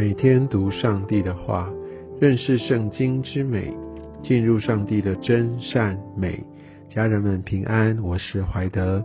[0.00, 1.68] 每天读上帝的话，
[2.18, 3.70] 认识圣经之美，
[4.22, 6.42] 进入上帝的真善美。
[6.88, 9.04] 家人们平安，我是怀德。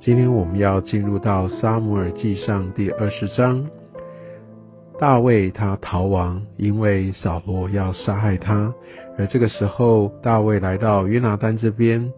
[0.00, 3.66] 今天我们要进入到撒母耳记上第二十章。
[5.00, 8.74] 大卫他逃亡，因为扫罗要杀害他。
[9.16, 12.12] 而这个时候，大卫来到约拿丹这边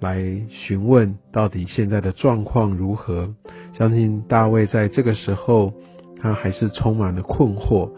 [0.00, 3.34] 来询问，到底现在的状况如何？
[3.74, 5.74] 相信大卫在这个时候。
[6.20, 7.90] 他还是充满了困惑。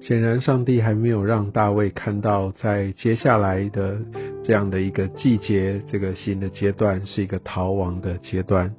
[0.00, 3.98] 显然，上帝还没有让大卫看到，在接下来的
[4.44, 8.72] 这样的一个季节，这个新的阶段是一个逃亡的阶段。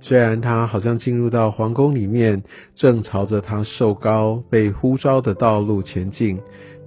[0.00, 2.44] 虽然他好像进入到皇宫里面，
[2.76, 6.38] 正朝着他受高被呼召的道路前进，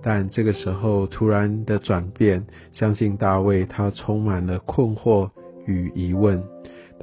[0.01, 5.29] 但这个时候突然的转变，相信大卫他充满了困惑
[5.65, 6.41] 与疑问。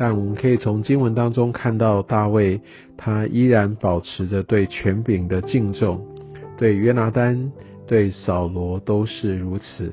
[0.00, 2.60] 但我们可以从经文当中看到，大卫
[2.96, 6.06] 他依然保持着对权柄的敬重，
[6.56, 7.50] 对约拿丹、
[7.88, 9.92] 对扫罗都是如此。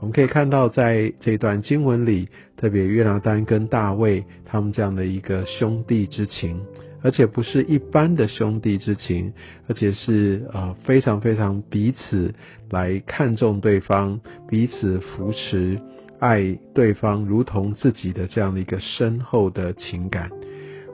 [0.00, 6.60] 我们可以看到，在这段经文里，特别约拿丹跟大卫他们这样的一个兄弟之情，
[7.02, 9.32] 而且不是一般的兄弟之情，
[9.66, 12.34] 而且是呃非常非常彼此
[12.68, 15.80] 来看重对方，彼此扶持。
[16.18, 20.30] 爱对方如同自己的这样的一个深厚的情感，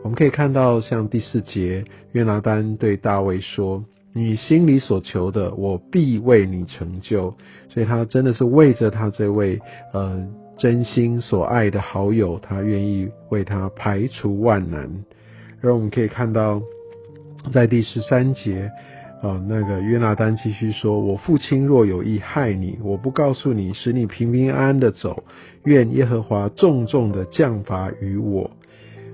[0.03, 7.35] 我们可以看到，像第四节，约拿丹对大卫说：“你心里所求的，我必为你成就。”
[7.71, 9.61] 所以，他真的是为着他这位
[9.93, 10.27] 呃
[10.59, 14.91] 真心所爱的好友，他愿意为他排除万难。
[15.63, 16.61] 而我们可以看到，
[17.53, 18.71] 在第十三节。
[19.25, 25.25] 哦，那个约拿丹继续说：“我父亲若有意害你，我不告诉你，使你平平安安的走。
[25.65, 28.51] 愿耶和华重重的降罚于我。”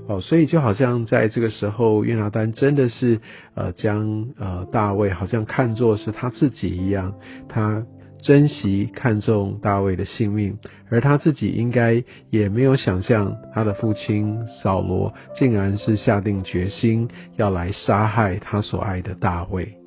[0.08, 3.20] 哦，所以就好像在这个时候，约拿丹真的是
[3.54, 7.14] 呃将呃大卫好像看作是他自己一样，
[7.48, 7.86] 他
[8.20, 10.58] 珍惜看重大卫的性命，
[10.90, 19.79] 而他自己应该也没有想象他的父亲扫罗竟然是下定决心要来杀害他所爱的大卫。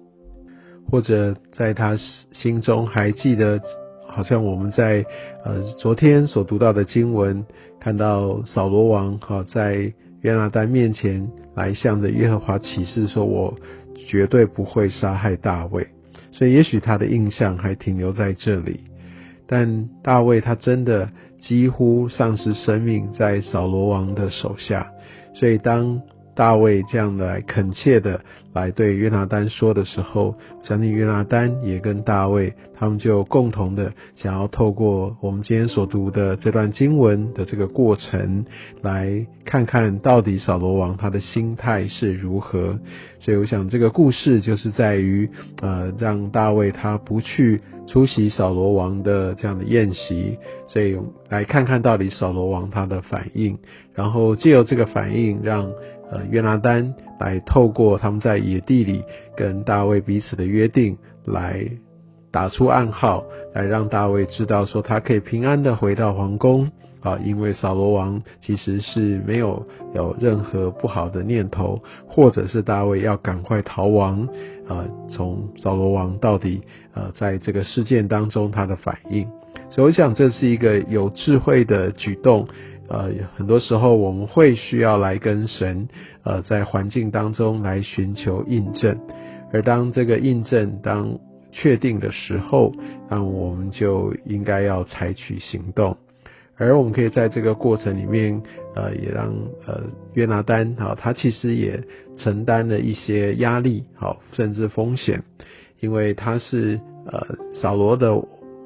[0.93, 1.97] 或者在他
[2.33, 3.59] 心中还记得，
[4.07, 5.03] 好像我们在
[5.43, 7.43] 呃昨天所读到的经文，
[7.79, 13.55] 看到扫罗王哈在约拿丹面前来向着耶和华起誓说：“我
[14.07, 15.87] 绝对不会杀害大卫。”
[16.31, 18.81] 所以也许他的印象还停留在这里。
[19.47, 21.09] 但大卫他真的
[21.41, 24.91] 几乎丧失生命在扫罗王的手下，
[25.33, 25.99] 所以当。
[26.35, 28.21] 大卫这样来恳切的
[28.53, 38.45] 来对约拿丹说的时候，相信约拿丹也跟大卫，他们就共同的想要透过我们今天所读的这段经文的这个过程，
[38.81, 42.77] 来看看到底扫罗王他的心态是如何。
[43.19, 45.29] 所以我想这个故事就是在于，
[45.61, 50.95] 呃，让大卫他不去出席扫罗王的这样的宴席，所以
[51.29, 53.57] 来看看到底扫罗王他的反应，
[53.95, 55.71] 然后借由这个反应让。
[56.13, 59.03] 呃，约拿丹来透过他们在野地里
[59.35, 61.65] 跟大卫彼此的约定，来
[62.31, 63.23] 打出暗号，
[63.55, 66.69] 来让大卫知道说他可以平安的回到皇宫
[67.01, 69.65] 啊，因为扫罗王其实是没有
[69.95, 74.27] 有任何不好的念头，或者是大卫要赶快逃亡
[74.67, 76.61] 啊，从扫罗王到底
[76.93, 79.27] 呃在这个事件当中他的反应，
[79.71, 82.47] 所以我想这是一个有智慧的举动。
[82.89, 85.87] 呃，很多时候我们会需要来跟神，
[86.23, 88.99] 呃，在环境当中来寻求印证，
[89.53, 91.17] 而当这个印证当
[91.51, 92.73] 确定的时候，
[93.09, 95.95] 那我们就应该要采取行动，
[96.57, 98.41] 而我们可以在这个过程里面，
[98.75, 99.33] 呃，也让
[99.65, 99.83] 呃
[100.13, 101.81] 约拿丹好，他其实也
[102.17, 105.23] 承担了一些压力，好，甚至风险，
[105.79, 108.21] 因为他是呃扫罗的。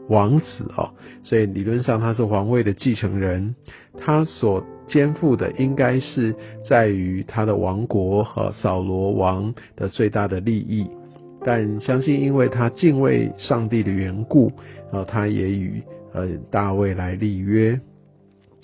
[0.10, 0.90] 王子哦，
[1.24, 3.56] 所以理论上他是皇位的继承人，
[4.00, 6.34] 他所肩负的应该是
[6.68, 10.90] 在于他的王国和扫罗王的最大的利益，
[11.44, 14.52] 但相信因为他敬畏上帝的缘故，
[14.92, 15.82] 呃，他也与
[16.14, 17.80] 呃大卫来立约。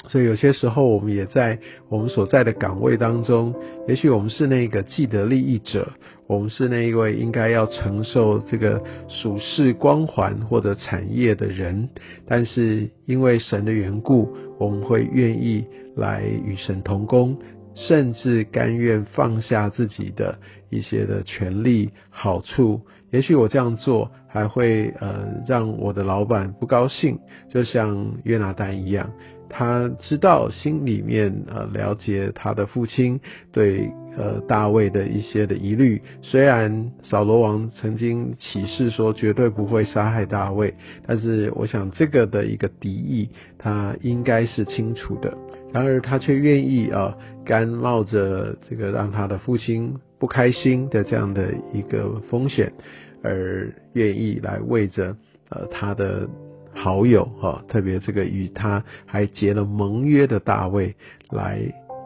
[0.09, 1.57] 所以有些时候，我们也在
[1.89, 3.55] 我们所在的岗位当中，
[3.87, 5.89] 也许我们是那个既得利益者，
[6.27, 11.89] 我们是那一位应该要承受这个属世光环或者产业的人，
[12.27, 14.27] 但是因为神的缘故，
[14.59, 15.65] 我们会愿意
[15.95, 17.37] 来与神同工，
[17.73, 20.37] 甚至甘愿放下自己的
[20.69, 22.81] 一些的权利好处。
[23.11, 29.11] 也许我这样做还会呃让我的老板不高兴，就像约拿丹一样。
[29.55, 33.19] 他知道心里面呃了解他的父亲
[33.51, 36.01] 对呃大卫的一些的疑虑。
[36.23, 40.73] 虽然扫罗王曾经起誓说绝对不会杀害大卫，
[41.05, 43.29] 但是我想这个的一个敌意
[43.59, 45.31] 他应该是清楚的。
[45.71, 47.15] 然而他却愿意啊
[47.45, 52.73] 甘冒着这个让他的父亲不开心的这样的一个风险，
[53.21, 55.15] 而愿意来为着
[55.49, 56.27] 呃他的。
[56.73, 60.95] 好友哈，特别这个与他还结了盟约的大卫
[61.29, 61.59] 来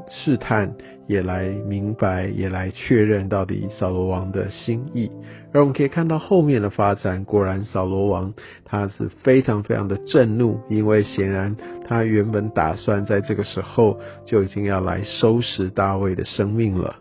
[0.10, 0.74] 试探，
[1.08, 5.12] 也来明白，也来确认到底扫罗王的心意。
[5.54, 8.34] 而我们可以看到后面的发展，果然扫罗王
[8.64, 11.56] 他是非常非常的震怒，因为显然
[11.88, 16.98] 他原本打算在这个时候就已经要来收拾大卫的生命了。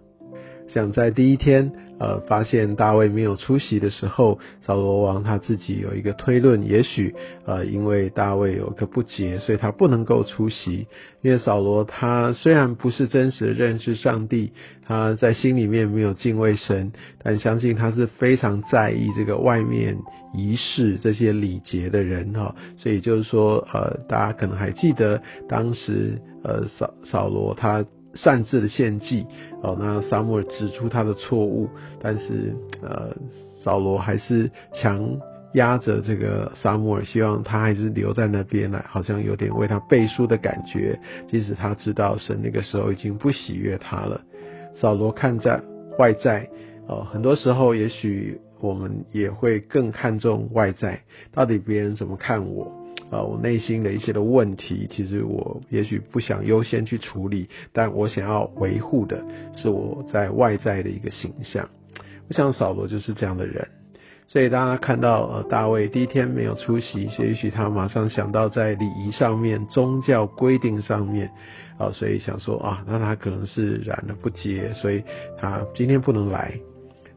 [0.69, 7.15] 想在第一天，呃，发现大卫没有出席的时候，扫罗王他自己有一个推论，也许，
[7.47, 10.87] 呃，因为大卫有个不洁，所以他不能够出席。
[11.23, 14.53] 因为扫罗他虽然不是真实的认识上帝，
[14.87, 19.97] 他在心里面没有敬畏神，但相信他是非常在意这个外面
[20.35, 22.55] 仪式这些礼节的人哈。
[22.79, 27.85] 所以就是说，呃，大家可能还记得当时，呃，扫扫罗他。
[28.17, 29.27] 擅自的献祭，
[29.63, 31.69] 哦，那沙漠指出他的错误，
[32.01, 33.15] 但是呃，
[33.63, 35.19] 扫罗还是强
[35.55, 40.99] 压着这个沙漠尔，希望他还是留在那边来，好像有点为他背书的感觉。
[41.29, 44.21] 即使他知道神那个时候已经不喜悦他了，
[44.75, 45.61] 扫罗看在
[45.99, 46.49] 外在，
[46.89, 51.01] 哦，很多时候也许我们也会更看重外在，
[51.33, 52.86] 到底别人怎么看我。
[53.11, 59.25] 啊，我内心的一些的问题，其实我也许不想优先去处理，但我想要维护的
[59.55, 61.69] 是我在外在的一个形象。
[62.29, 63.69] 我想扫罗就是这样的人，
[64.27, 71.31] 所以大家看到呃大卫第一天没有出席，所以也许他马上想到在礼仪上面、宗教规定上面，
[71.79, 75.05] 啊，所以想说啊，那他可能是染了不洁，所以
[75.39, 76.59] 他今天不能来。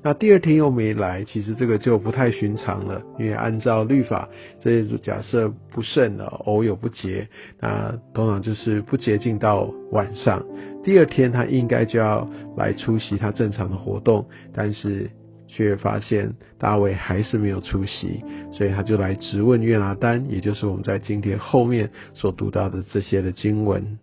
[0.02, 4.30] 那第二天又没来，其实这个就不太寻常了，因为按照律法，
[4.62, 7.28] 这假设不慎的偶有不洁，
[7.60, 10.46] 那通常就是不洁净到晚上，
[10.86, 15.10] 第二天他应该就要来出席他正常的活动，但是
[15.48, 18.24] 却发现大卫还是没有出席，
[18.54, 24.00] 所以他就来质问约拿丹，也就是我们在今天后面所读到的这些的经文。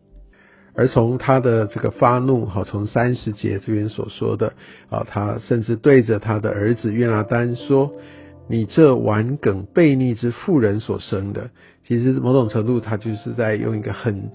[0.77, 4.53] 而从他的这个发怒，哈，从三十节这边所说的，
[4.91, 7.91] 啊，他甚至对着他的儿子约拿丹说
[8.49, 11.51] ：“你这顽梗悖逆之妇人所生的。”
[11.87, 14.31] 其实某种程度，他就是在用一个很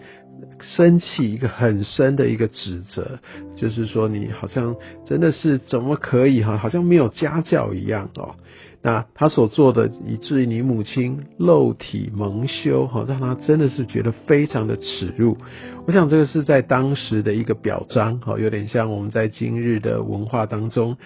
[0.61, 3.19] 生气、一个很深的一个指责，
[3.55, 8.35] 就是说你好像真的是怎么可以哈，好像没有家教一样哦。
[8.83, 15.37] 那他所做的，以至于你母亲肉体蒙羞，哈，让他真的是觉得非常的耻辱。
[15.85, 20.97] 我想这个是在当时的一个表彰，哈，有点像我们在今日的文化当中。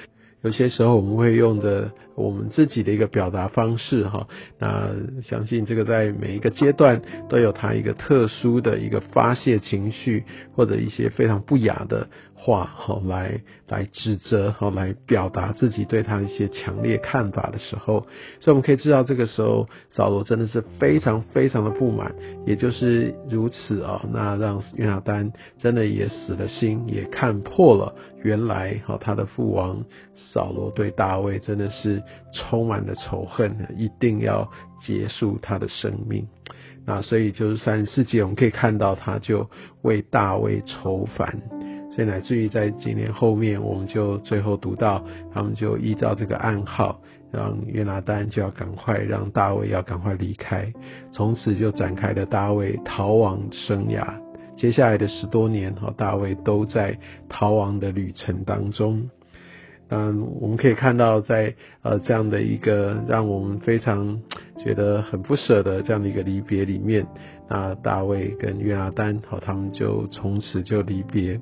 [0.42, 4.28] 有些时候我们会用的我们自己的一个表达方式哈，
[4.60, 4.92] 那
[5.24, 10.24] 相信这个在每一个阶段都有它一个特殊的一个发泄情绪
[10.56, 12.08] 或者一些非常不雅的
[12.46, 18.06] 话哈，来来指责哈，来表达自己对他一些强烈看法的时候，
[18.40, 22.14] 所以我们可以知道这个时候扫罗真的是非常非常的不满，
[22.46, 29.84] 也就是如此啊，那让约拿丹真的也死了心，也看破了原来哈他的父王。
[30.16, 34.50] 扫罗对大卫真的是充满了仇恨，一定要
[34.84, 36.28] 结束他的生命。
[36.86, 39.50] 那所以就是三十四节，我们可以看到他就
[39.82, 41.42] 为大卫愁烦，
[41.96, 45.02] 所以乃至于在几年后面，我们就最后读到，
[45.34, 47.00] 他们就依照这个暗号，
[47.32, 50.74] 让约拿丹就要赶快让大卫要赶快离开，
[51.14, 54.06] 从此就展开了大卫逃亡生涯。
[54.58, 56.98] 接下来的十多年，哈，大卫都在
[57.30, 59.10] 逃亡的旅程当中。
[59.88, 64.20] 嗯，我们可以看到，在呃这样的一个让我们非常
[64.58, 67.06] 觉得很不舍的这样的一个离别里面，
[67.48, 71.40] 那大卫跟约拿丹，好，他们就从此就离别。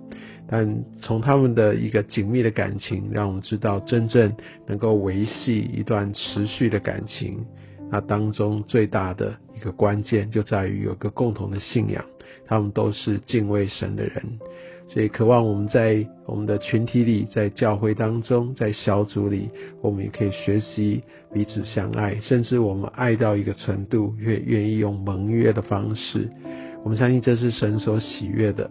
[0.47, 4.35] 但从他们的一个紧密的感情，让我们知道，真正
[4.67, 7.45] 能够维系一段持续的感情，
[7.89, 12.03] 那当中最大的一个关键，就在于有个共同的信仰，
[12.45, 14.39] 他们都是敬畏神的人。
[14.89, 19.49] 所以，渴望我们在我们的群体里，在教会当中，在小组里，
[19.81, 21.01] 我们也可以学习
[21.33, 26.29] 彼此相爱，甚至我们爱到一个程度，愿愿意用盟约的方式。
[26.83, 28.69] 我们相信这是神所喜悦的。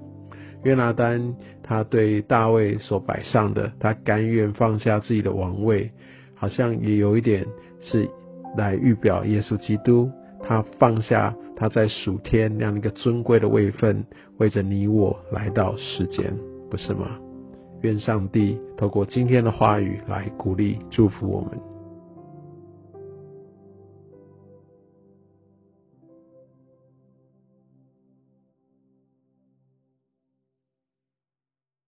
[0.63, 5.91] 约拿丹他对大卫所摆上的，他甘愿放下自己的王位，
[6.37, 7.45] 好像也有一点
[7.81, 8.09] 是
[8.57, 10.09] 来预表耶稣基督。
[10.45, 14.05] 他放下他在暑天那样一个尊贵的位分，
[14.39, 16.37] 为着你我来到世间，
[16.71, 17.19] 不是吗？
[17.83, 21.72] 愿上帝透过今天的话语来鼓励、祝福我们。